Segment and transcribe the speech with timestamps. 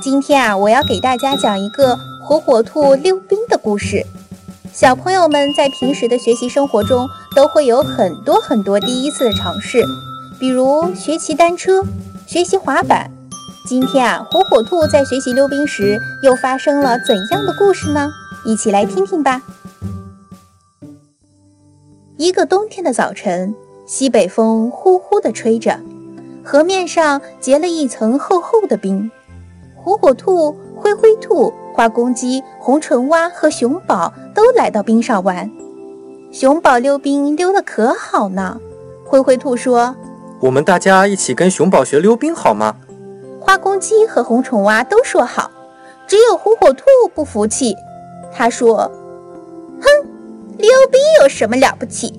[0.00, 4.04] 今天啊，我要给大家讲一个火火兔溜冰的故事。
[4.72, 9.82] 小朋友们在平时的学习生活中，都会有很多很多第一次的尝试，
[10.38, 11.82] 比如学骑单车、
[12.26, 13.10] 学习滑板。
[13.66, 18.10] 今天啊，火火兔在学习溜冰时，又发生了怎样的故事呢？
[18.44, 19.42] 一起来听听吧。
[22.16, 23.54] 一个冬天的早晨，
[23.86, 25.80] 西北风呼呼地吹着，
[26.44, 29.10] 河面上结了一层厚厚的冰。
[29.86, 35.48] 火火兔、灰灰兔、花公鸡、红唇蛙和熊宝都来到冰上玩。
[36.32, 38.60] 熊宝溜冰溜得可好呢。
[39.04, 39.94] 灰灰兔说
[40.42, 42.74] ：“我们大家一起跟熊宝学溜冰好吗？”
[43.40, 45.48] 花公鸡和红唇蛙都说好，
[46.08, 46.84] 只有火火兔
[47.14, 47.72] 不服气。
[48.32, 48.90] 他说
[49.80, 49.86] ：“哼，
[50.58, 52.12] 溜冰有什么了不起？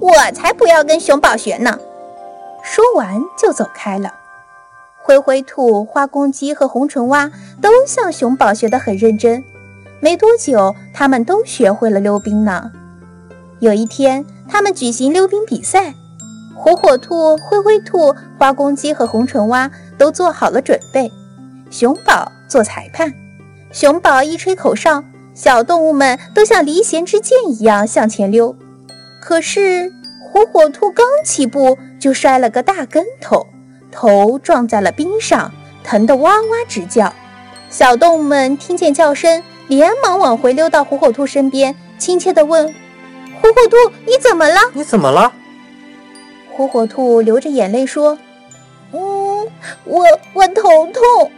[0.00, 1.78] 我才不要跟熊宝学呢！”
[2.64, 4.10] 说完就走开了。
[5.02, 9.42] 灰灰兔、花公鸡和红唇蛙都向熊宝学得很认真，
[9.98, 12.70] 没多久，他们都学会了溜冰呢。
[13.58, 15.94] 有一天，他们举行溜冰比赛，
[16.54, 21.10] 火火兔、灰灰兔、花公鸡和红唇蛙都做好了准备，
[21.70, 23.12] 熊宝做裁判。
[23.72, 25.02] 熊宝一吹口哨，
[25.34, 28.54] 小动物们都像离弦之箭一样向前溜。
[29.20, 33.46] 可是，火火兔刚起步就摔了个大跟头。
[33.90, 35.52] 头撞在了冰上，
[35.82, 37.12] 疼得哇哇直叫。
[37.68, 42.66] 小动物们听见叫声，连忙往回溜到火火兔身边，亲切地问
[43.40, 44.60] ：“火火兔，你怎么了？
[44.72, 45.32] 你怎么了？”
[46.52, 48.18] 火火兔流着眼泪说
[48.92, 49.48] ：“嗯，
[49.84, 51.30] 我我头痛。”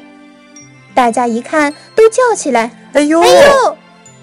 [0.94, 3.76] 大家一看，都叫起来：“哎呦，哎呦，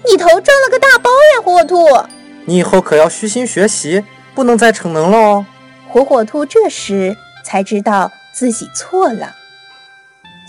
[0.08, 1.86] 你头撞了个大包呀，火火兔！
[2.44, 4.04] 你以后可要虚心学习，
[4.34, 5.46] 不能再逞能了哦。”
[5.88, 8.10] 火火兔这时才知道。
[8.32, 9.34] 自己错了，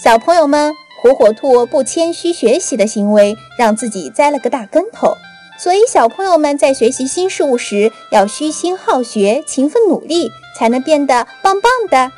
[0.02, 5.18] 小朋友们，火火兔不谦虚学习的行为，让自己栽了个大跟头。
[5.58, 12.12] 所以，小朋友们在学习新事物时，要虚心好学，勤奋努力，才能变得棒棒的。